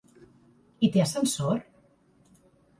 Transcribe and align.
I 0.87 0.89
té 0.95 1.05
ascensor? 1.05 1.63